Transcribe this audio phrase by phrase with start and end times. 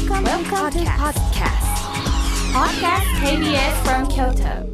[0.00, 1.66] Welcome, Welcome to podcast.
[2.54, 4.64] Podcast KBS from Kyoto.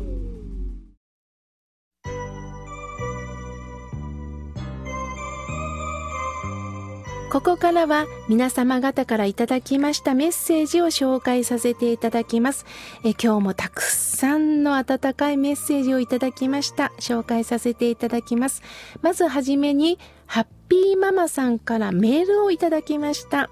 [7.32, 12.64] ここからは皆様方からいただきましたメッセージを紹介させていただきます。
[13.02, 16.92] え今日もたくさんの温かいメッセージをいただきました。
[17.00, 18.62] 紹介させていただきます。
[19.02, 23.50] まずはじめに、ハッピーママさんからメールをいただきました。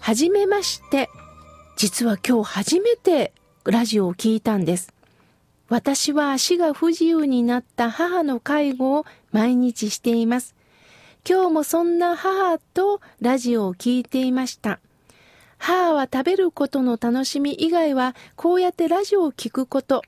[0.00, 1.10] はじめまして。
[1.76, 3.32] 実は今日初めて
[3.64, 4.92] ラジオを聞いたんです。
[5.68, 10.54] 私は足が不自由になった母の介護を毎日しています。
[11.28, 14.80] 今日もそんな母とラジオを聞いていました。
[15.58, 20.02] 母は食べることの楽しみ以外はこうやってラジオを聞くこと。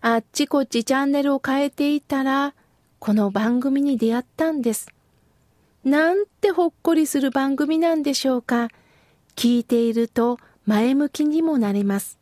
[0.00, 2.52] あっちこっちチャンネルを変えていたら、
[2.98, 4.88] この番組に出会ったんです。
[5.84, 8.68] なんてほっこりする番組なんでしょうか。
[9.36, 12.18] 聞いていると前向きにもなれます。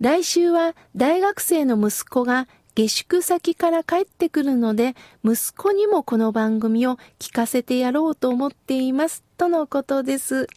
[0.00, 9.22] 来週は大学生の息子が下宿先から帰ってくるので、息子にもこの番組を聞かせてやろうと思っています。
[9.36, 10.48] とのことです。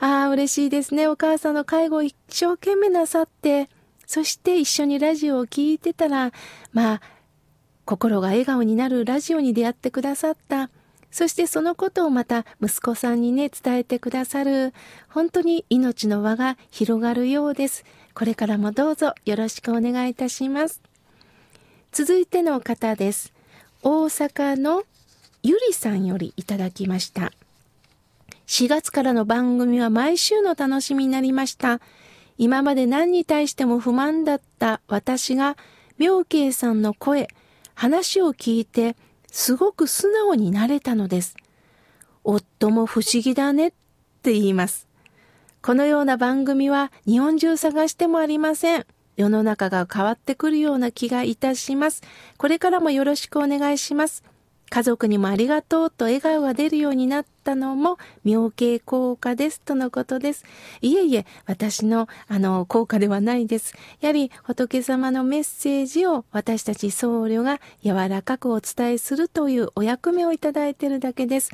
[0.00, 1.06] ああ、嬉しいですね。
[1.06, 3.70] お母さんの介護を一生懸命なさって、
[4.06, 6.32] そして一緒にラジオを聴いてたら、
[6.72, 7.00] まあ、
[7.84, 10.70] 心が笑顔になるラジオに出会ってくださった。
[11.14, 14.74] そしてそのことをまた息子さんにね、伝えてくださる。
[15.08, 17.84] 本当に命の輪が広がるようです。
[18.14, 20.82] これからもどうぞよろしくお願いいたします。
[21.92, 23.32] 続いての方です。
[23.84, 24.82] 大阪の
[25.44, 27.30] ゆりさんよりいただきました。
[28.48, 31.80] 4月からの番組は毎週の楽しみになりました。
[32.38, 35.56] 今まで何に対しても不満だった私が、
[35.96, 37.28] 妙慶さんの声、
[37.76, 38.96] 話を聞いて、
[39.34, 41.34] すごく素直になれたのです。
[42.22, 43.72] 夫も不思議だねっ
[44.22, 44.86] て言います。
[45.60, 48.86] このような番組は日本中探してもありません。
[49.16, 52.02] 世の中が変わってくるような気がいたします。
[52.38, 54.22] これからもよろしくお願いします。
[54.70, 60.44] 家族にもありがとうと笑顔が出るようになったのも妙計効果ですとのことです。
[60.80, 63.74] いえいえ、私のあの効果ではないです。
[64.00, 71.50] やはり仏様のメッセージを私たち僧侶が柔らかくお伝えするというお役目をいただいているだけです。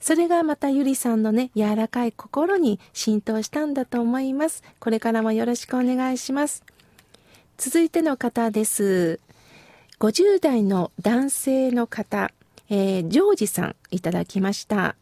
[0.00, 4.62] それがまたゆりさんのね、柔らかい心に浸透したんだと思います。
[4.80, 6.64] これからもよろしくお願いします。
[7.56, 9.20] 続いての方です。
[9.98, 12.30] 50代の男性の方、
[12.70, 14.94] えー、ジョージさんいただきました。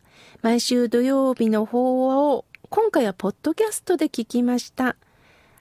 [0.46, 4.94] 毎週土曜日の方を今回はポッドキャストで聞きました。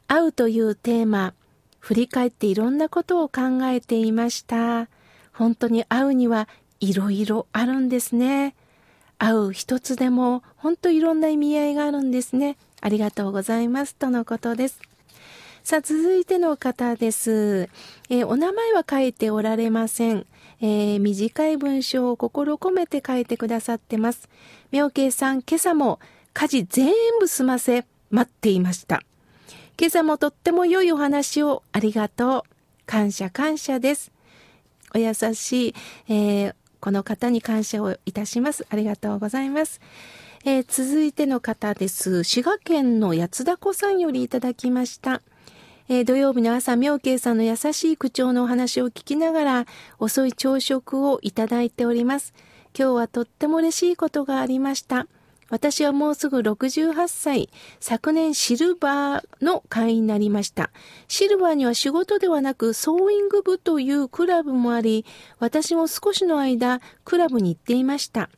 [0.06, 1.34] 会うというテーマ、
[1.80, 4.88] 振り返っていろんなことを考えていました。
[5.34, 6.48] 本当に会うには
[6.80, 8.54] いろいろあるんですね。
[9.18, 12.56] 会う一つでも本当いろんな意味合いがあるんですね。
[12.80, 13.96] ありがとうございます。
[13.96, 14.80] とのことです。
[15.64, 17.70] さあ、続いての方です。
[18.12, 20.28] えー、お名前は書いておられません。
[20.66, 24.28] えー、短い文章を心込めて書いてくださってます。
[24.72, 26.00] 妙慶さん、今朝も
[26.34, 29.04] 家事全部済ませ、待っていました。
[29.80, 32.44] 今朝もとっても良いお話をありがとう。
[32.88, 34.12] 感謝感謝です。
[34.96, 35.76] お優しい、
[36.08, 38.66] えー、この方に感謝をいたします。
[38.72, 39.80] ありがとうございます。
[40.46, 42.24] えー、続いての方です。
[42.24, 45.22] 滋賀県の八田子さんよりいただきました。
[45.88, 49.66] えー、土曜日の朝、妙慶さんの優しい口調のお話を聞きながら、
[50.00, 52.34] 遅い朝食をいただいております。
[52.78, 55.06] 今日はとっても嬉しいことがありました。
[55.52, 60.72] 私はもうすぐ68歳、昨年シルバーの会員になりました。
[61.08, 65.06] シルバーには仕事ではなくソーイング部というクラブもあり、
[65.38, 68.32] 私も少しの間クラブに行っていました。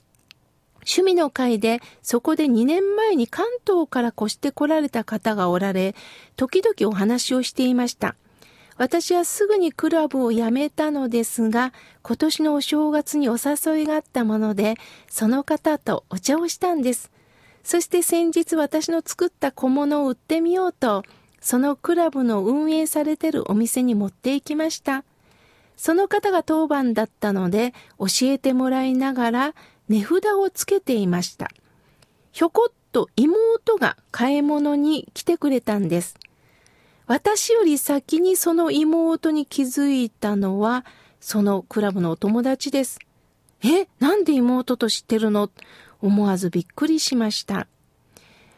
[0.88, 5.96] 趣味の会で、そこで2年前に関東から越して来られた方がおられ、
[6.38, 8.16] 時々お話をしていました。
[8.78, 14.75] 私はすぐにクラブを辞めたのですが、今年のお正月にお誘いがあったもので、
[15.09, 17.12] その方とお茶をしたんです。
[17.64, 21.04] そして先日私の作った小物を売ってみようと、
[21.42, 25.04] そのクラブの運営されてるお店に持って行きました。
[25.75, 29.56] その方が当番だったので、教えてもらいながら、
[29.89, 31.50] 値札をつけていました。
[32.31, 36.16] ひょこっと妹が買い物に来てくれたんです。
[37.06, 40.86] 私より先にその妹に気づいたのは、
[41.19, 43.00] そのクラブのお友達です。
[43.63, 45.50] え、なんで妹と知ってるの？
[46.00, 47.68] 思わずびっくりしました。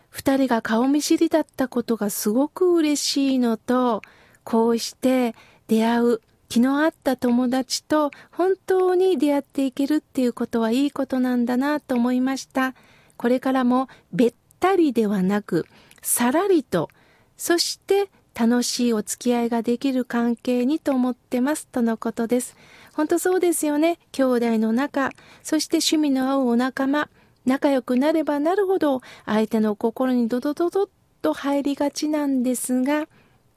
[0.10, 4.02] 二人が顔見知りだったことがすごく嬉しいのと、
[4.44, 5.36] こうして
[5.68, 12.74] 出会う気の合った友達と本当に出会っていけるっていうことはいいことなんだなと思いました。
[13.18, 15.68] これからもべったりではなく、
[16.02, 16.90] さらりと、
[17.38, 22.56] そして楽しいお付き合いができる関係にと思ってますとのことです。
[22.94, 24.00] 本当そうですよね。
[24.12, 25.12] 兄弟の仲、
[25.44, 27.10] そして趣味の合うお仲間、
[27.46, 30.90] 仲良くなればなるほど相手の心にドドドドッ
[31.22, 33.08] と入りがちなんですが、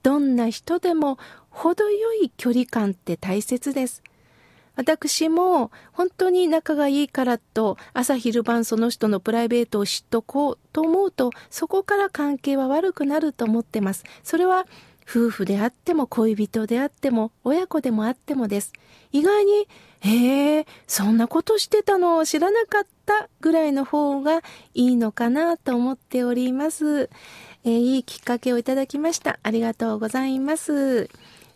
[0.03, 1.19] どんな人でも
[1.53, 4.03] 程よい距離感って大切です。
[4.75, 14.05] 私も本当に仲がいいからと朝昼晩その人のプライベートを知っとこうと思うとそこから関係は悪くなると思ってます。
[14.23, 14.67] それは
[15.05, 18.73] 夫婦であっても恋人であっても親子でもあってもです。
[19.11, 19.69] 意外に、
[20.01, 22.17] へえ、そんなことしてたの？
[22.17, 24.43] を知らなかったぐらいの方が
[24.75, 27.11] いいのかなと思っております。
[27.65, 29.39] えー、いいきっかけをいただきました。
[29.43, 31.11] ありがとうございます。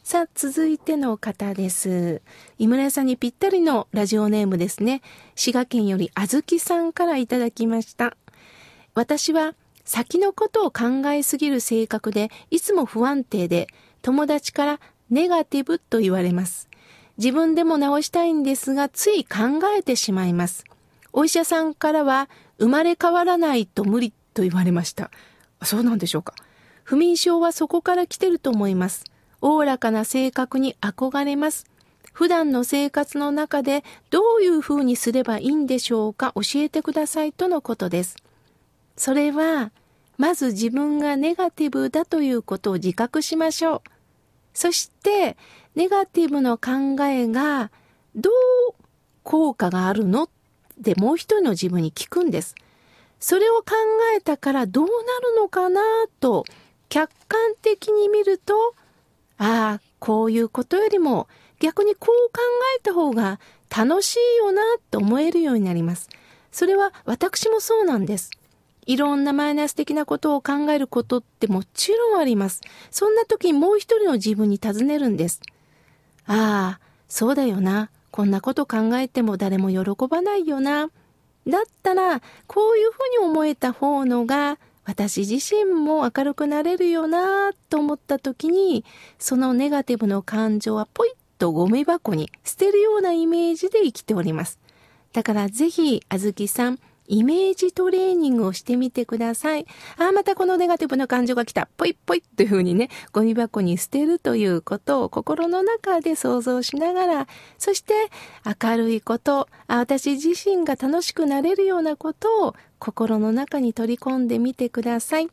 [0.06, 2.22] さあ、続いての方です。
[2.58, 5.02] 井村屋さんにぴったりのラジオネームですね。
[5.34, 8.16] 滋賀県よりあずきさんからいただきました。
[8.94, 13.66] 私は先のことを考えすぎる性格で、いつも不安定で、
[14.00, 14.80] 友達から
[15.10, 16.68] ネガティブと言われます。
[17.18, 20.62] 自分でも直したいんですが、つい考えてしまいます。
[21.12, 22.30] お医者さんからは、
[22.60, 25.10] 生まれ変わらないと無理と言われました。
[25.64, 26.32] そうなんでしょうか。
[26.84, 29.02] 不眠症はそこから来てると思います。
[29.40, 31.66] おおらかな性格に憧れます。
[32.12, 38.16] 普段の生活の中でどういうふうにすればいいんでしょうか教えてくださいとのことです。
[38.96, 39.70] それは、
[40.16, 43.82] まず自分がネガティブだということを自覚しましょう。
[44.54, 45.36] そして、
[45.74, 47.70] ネガティブの考えが
[48.14, 48.74] どう
[49.22, 50.28] 効果があるのっ
[50.82, 52.54] てもう一人の自分に聞くんです。
[53.20, 53.72] それを考
[54.16, 55.82] えたからどうなるのかな
[56.20, 56.44] と
[56.88, 58.74] 客観的に見ると
[59.38, 61.28] ああ、こういうことよりも
[61.60, 62.40] 逆にこう考
[62.78, 63.40] えた方が
[63.74, 66.08] 楽しいよなと思えるようになります。
[66.52, 68.30] それは私もそうなんです。
[68.86, 72.62] いろんなマイナス的なことを考えることってもちろんあります。
[72.90, 75.40] そんな時にもう一人の自分に尋ねるんです。
[76.26, 77.90] ああ、そうだよな。
[78.10, 80.88] こんなこと考えても誰も喜ばないよな。
[81.46, 88.84] だったら、こういうふうに思えた方のが私自身も明るくなれるよなと思った時に、
[89.18, 94.60] そのネガティブの感情はポイッとゴミ箱に捨てるようなイメージで生きております。
[95.12, 99.66] だからぜひ、あずきさん、イメージトレーニングをしてみてください。
[99.98, 101.68] ああ、またこのネガティブな感情が来た。
[101.76, 107.94] ぽいぽいっていう風にね、ゴミ箱に捨てるということを心の中で想像しながら、そして
[108.44, 115.28] 明るいこと、あ私自身が楽しくなれるようなことを心の中に取り込んでみてください。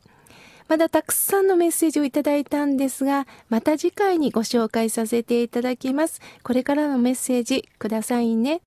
[0.66, 6.20] まだたくさんのメッセージをいただいたんですが、また次回にご紹介させていただきます。
[6.42, 8.62] これからのメッセージくださいね。